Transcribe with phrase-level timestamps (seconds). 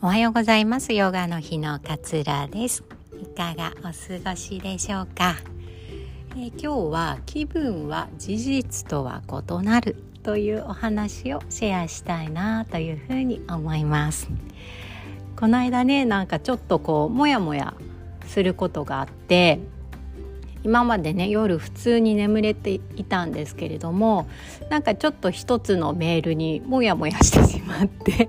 [0.00, 0.92] おはようございます。
[0.92, 2.84] ヨガの日のかつらです。
[3.20, 5.34] いかがお過ごしでしょうか、
[6.34, 14.30] えー、今日は気分は事実とは異なるというお話をシェアしたいなというふうに思います。
[15.34, 17.74] この間ねなんかちょっとこうモヤモヤ
[18.24, 19.58] することがあって
[20.62, 24.28] 今までね夜普通に眠れていたんですけれども
[24.70, 28.28] なんかちょっと一つのメールにモヤモヤしてしまって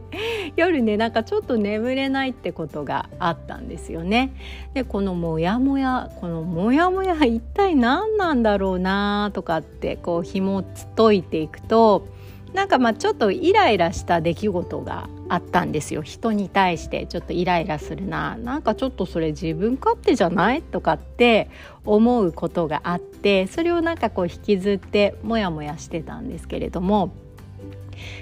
[0.60, 4.34] 夜ねなんかちょっと眠れないってことがあったんですよね。
[4.74, 10.64] でこのモヤモヤこのモヤモヤ一体何なんだろうなとかってこう紐
[10.96, 12.08] 解いていくと
[12.54, 21.50] なんかまあちょっとイライラした出来事があったんですよ人に対してちょっとイライラするななんかちょっとそれ自分勝手じゃないとかって
[21.86, 27.12] 思うことがあってそれをなんかこう引きずってモヤモヤしてたんですけれども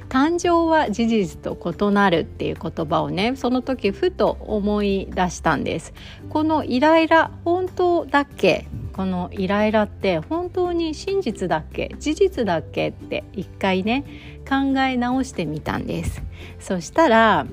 [0.09, 5.94] 感情は事実と異なるっていう言葉をねその時ふと思い出したんです。
[6.30, 8.67] このイライラ本当だっけ？
[8.94, 11.95] このイライラって本当に真実だっけ？
[12.00, 12.89] 事実だっけ？
[12.89, 14.03] って一回ね
[14.50, 16.23] 考え直してみたんです。
[16.59, 17.45] そしたら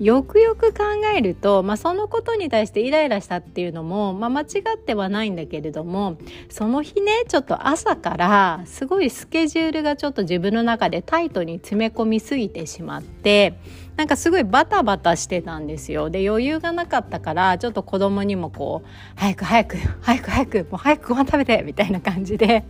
[0.00, 4.44] よくよく考えると、まあ、そのことに対してイライラしたっていうのも、まあ、間違
[4.76, 6.16] ってはないんだけれども
[6.50, 13.54] その日ねちょっと朝からすごいスケジュールがちょっと自分の中でタイトに詰め込みすぎてしまって
[13.96, 16.08] なんかすごいバタバタしてたんですよ。
[16.08, 22.64] で余裕がなかったからちょっと子供にもこう「早く早く早く早くもう早くご飯食べて」みたいな感じで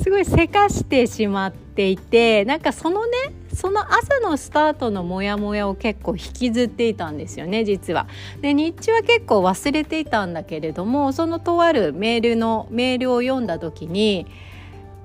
[0.00, 3.12] すごいせかしてしまっていてなんかそのね
[3.54, 8.06] その朝のスタートのモヤモヤを結構引きずっていたんですよね実は。
[8.40, 14.26] で日中は結構忘れていたんだけれどもそのとあるメールのメールを読んだ時に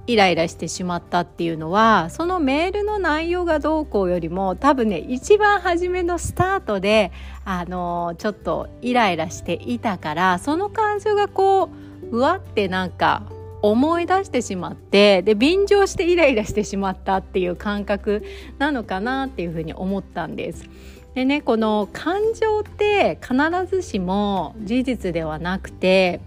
[0.08, 7.12] イライラしてしまったっていうのはそのメールの内容がどうこうよりも多分ね一番初めのスタートで
[7.46, 11.70] あのちょっとイライラしていたからその感情がこ
[12.12, 13.22] ううわってなんか
[13.62, 18.24] 思い出してしまってで便乗してイライラしてしまったっていう感覚
[18.58, 20.70] なのかなっていうふうに思ったんです。
[21.16, 23.36] でねこの感情って必
[23.70, 26.22] ずしも事実ではなくて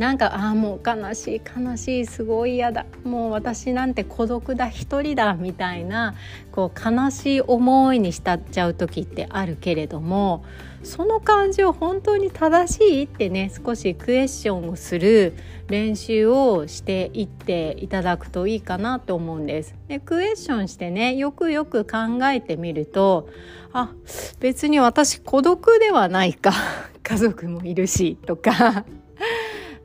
[0.00, 2.86] なんかああもう悲しい悲しいすごい嫌だ。
[3.04, 6.14] もう私なんて孤独だ一人だみたいな
[6.52, 10.42] こう悲しい思いに浸っちゃう時ってあるけれども
[10.82, 15.34] その感情本当に正しいってね少しクエスチョンをする
[15.68, 19.74] 練習をしていっていただくといいかなと思うんです。
[19.88, 23.28] でクエスチョンしてねよくよく考えてみると
[23.74, 23.92] あ
[24.40, 26.54] 別に私孤独ではないか。
[27.02, 28.86] 家族もいるしとか。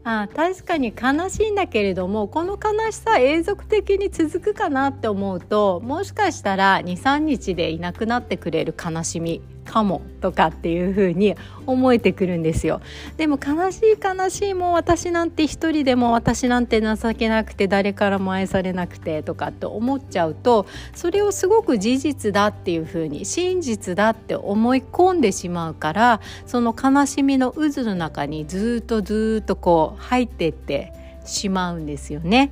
[0.07, 9.54] あ確かに悲しいんだけれどもこの悲しさ永続的に続くかなって思うともしかしたら23日でいなくなってくれる悲しみ。
[9.65, 12.81] かもとかっていう風に思えてくるんですよ。
[13.17, 32.51] でも悲しい悲しいもう私なんて一人でも私なんて情けなくて誰からも愛されなくてとかって思っちゃうとそれをすごく事実だっていう風に真実だって思い込んでしまうからその悲しみの渦の中にずっとずっとこう入ってってしまうんですよね。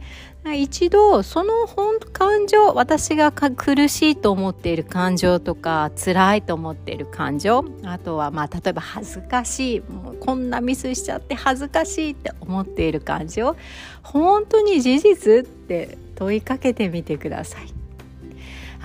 [0.51, 13.55] 一度その本感情私が苦しいと思っている感情とか辛いと思っている感情あとはまあ例えば恥ずかしいもうこんなミスしちゃって恥ずかしいって思っている感情
[14.01, 17.73] 本当に事実って問いかけてみてください。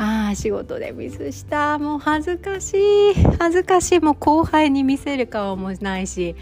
[0.00, 6.36] ああ仕事でミスしたもう恥ずかしい恥ずかしいもう後輩に見せる顔もないし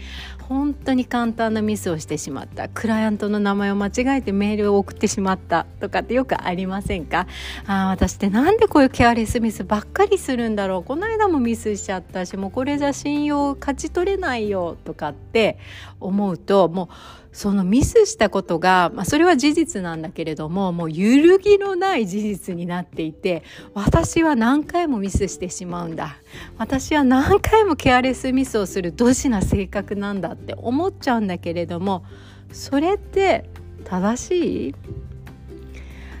[0.47, 2.69] 本当に簡単なミスをしてしまった。
[2.69, 7.27] クライアントの名前を間違えてメールを送ってしまったとかってよくありませんか？
[7.65, 10.83] あ私ってなんでこういうケアレスミスばっかりするんだろう。
[10.83, 15.57] この間もミスしちゃったしもうこれじゃ信用勝ち取れないよとかって
[15.99, 16.87] 思うともう
[17.33, 23.43] そのミスしたことが、まあ、それは事実なんだけれどももう揺るぎのない事実になっていて
[23.75, 26.15] 私は何回もミスしてしまうんだ。
[26.57, 32.05] 私は何回もケアレスミスをするドジな性格なんだって思っちゃうんだけれども
[32.51, 33.49] それって
[33.83, 34.75] 正しい？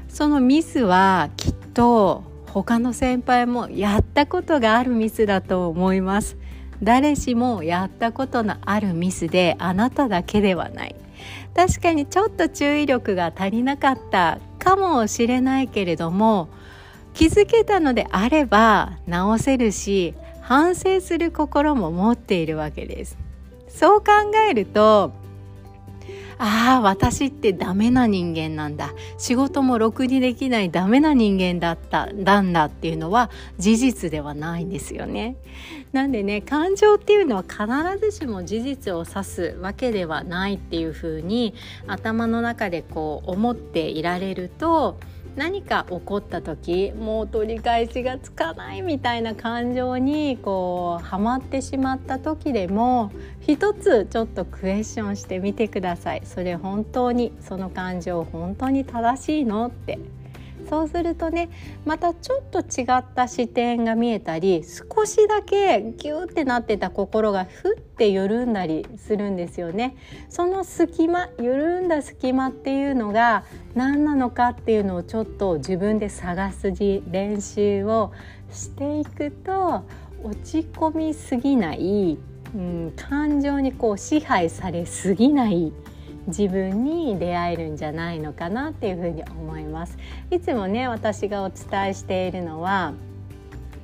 [0.09, 6.37] そのミスはきっと他の先輩もやったことがあるミスだと思います。
[6.81, 10.95] 誰しもやったことのあるミスであなただけではない。
[11.55, 16.49] 確かにちょっと注意力が足りなかったかもしれないけれども
[17.13, 23.17] 気づけたのであれば直せるし反省する心も持っているわけです。
[23.67, 24.05] そう考
[24.49, 25.11] えると
[26.39, 35.35] ああ私ってダメな人間なんだ仕事もろくにできないダメな人間だったなんだっていうのは事実ではないんですよね。
[35.93, 37.65] なんでね感情っていうのは必
[37.99, 41.55] ずしも事実を指すわけではないっていうふうに
[41.87, 44.99] 頭の中でこう思っていられると
[45.37, 56.23] 何か起こった時もう取り返しがつかないみたいな感情にこうハマってしまった時でも一つちょっとクエスチョンしてみてください。
[56.25, 59.67] それ本当にその感情本当に正しいの？
[59.67, 59.99] って。
[60.69, 61.49] そうするとね
[61.85, 69.95] またちょっと違った視点が見えたり少しだけギューってなってた心がふって緩んだりするんですよね。
[70.29, 73.43] その隙間緩んだ隙間っていうのが
[73.75, 78.11] 何なのかっていうのをちょっと自分で探す練習を
[78.51, 79.83] していくと
[80.23, 82.17] 落ち込みすぎない、
[82.55, 85.71] うん、感情にこう支配されすぎない
[86.27, 89.97] 自分に出会えるんじゃないのかなっていうふうに思います。
[90.29, 92.93] いつもね私がお伝えしているのは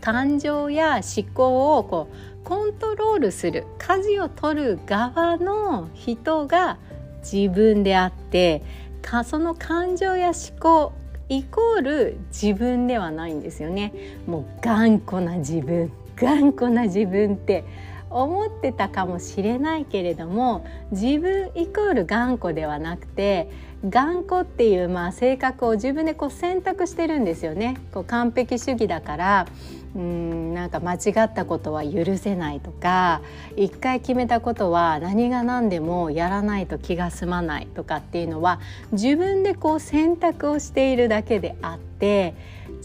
[0.01, 6.78] 感情や思考をこうコントロールする舵を取る側の人が
[7.22, 8.62] 自分であって
[9.01, 10.94] かその感情や思考
[11.30, 13.94] イコール自分ではないんですよね。
[14.28, 17.63] もう頑固な自分頑固な自分って
[18.13, 23.50] 思ってたかもしれないけれども自分イコール頑固ではなくて
[23.88, 27.75] 頑固っていうまあ性格を自分でこう選択してるんですよね。
[27.94, 29.48] こう完璧主義だから
[29.95, 33.21] うんなんか間違ったことは許せないとか
[33.56, 38.59] 一回決めたことは何が何でもやらないと気が済まないとかっていうのは
[38.92, 42.33] 自分でこう選択をしているだけであって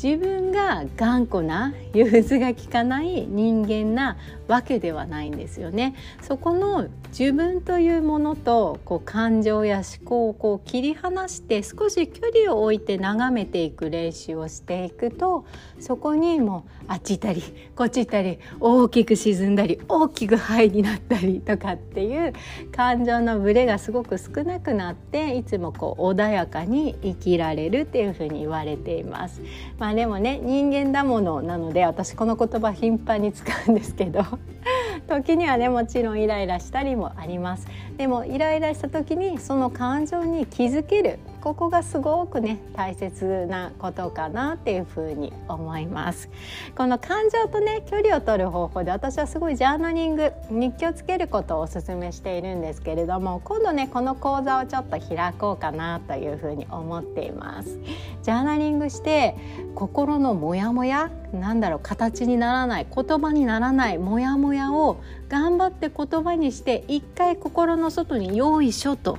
[0.03, 4.17] 自分が頑固な融通が利かない人間な
[4.49, 5.95] わけではないんですよね。
[6.23, 15.45] そこの自分というものとこう感情や思考をこう切り離して少し距離を置いて眺めていく練習をしていくと
[15.79, 17.43] そこにもあっち行ったり
[17.77, 22.33] こっち行ったり大きく沈んだり大きく灰になったりとかっていう
[22.75, 29.43] 感情のブレがすごく少なくなっていつもこう穏やかに生きられるっていうふうに言われています。
[29.79, 34.25] まあでもね人間だものなので私この言葉頻繁に使うんですけど
[35.09, 37.67] 時にはねもちろんイライラしたりもあります。
[37.97, 46.29] でもイライラした時にその感情に気づけるここがすごくね大切なことかなっていうふうに思います。
[46.77, 57.79] この感情とね距離を取る方法で私はすごいジャーナリング日記をつけることをお勧めしているんですけれども今度ねこの講座をちょっと開こうかなというふうに思っています。
[58.23, 59.35] ジャーナリングして
[59.75, 65.01] 心のモヤモヤなんだろう形にならない言葉にならないモヤモヤを
[65.31, 69.17] 頑張って言葉にして一回心の外に「よいしょ」と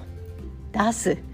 [0.72, 1.29] 出す。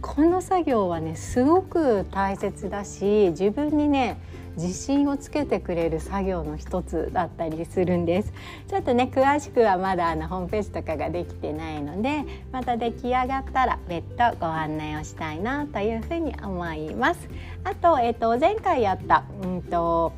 [0.00, 4.16] この作業はねすごく大切だし自分にね
[4.56, 8.32] 自信をつけてくれる作業の一つだったりするんです。
[8.68, 17.28] ちょっとね詳しくはまだあのホームページとかができてないのでまた出来上がったら別途ご案内をしたいなというふうに思います。
[17.62, 20.12] あと,、えっと前回やった、うんと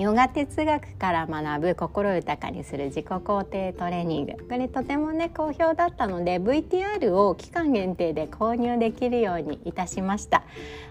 [0.00, 4.32] ヨガ哲学から学ぶ心豊かにする自己肯定トレーニング。
[4.48, 10.42] これとてもね好評だったので VTR を期間限定で購入できるようにいたしました。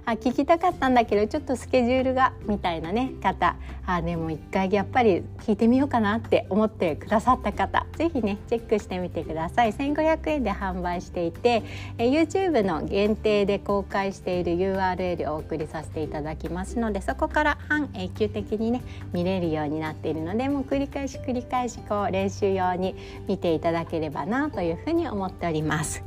[0.06, 3.56] あ聞きたかったんだけどちょっとスケジュールがみたいなね方。
[3.88, 7.88] あでも一回やっぱり聞いてみようかなって思ってくださった方。
[7.98, 9.72] 是非ねチェックしてみてください。
[9.72, 11.64] 1500円で販売していて
[11.98, 22.96] え YouTube の限定で公開している URL をお送りさせていただきますのでそこから半永久的にね見れるようになっているのでもう繰り返し繰り返しこう練習用に
[23.28, 26.04] 見ていただければなというふうに思っております。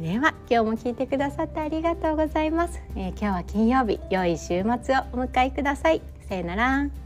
[0.00, 6.02] では今日も聞いてくださってありがとうございます、えー、今日は金曜日良い週末をお迎えください。
[6.28, 7.03] さよなら。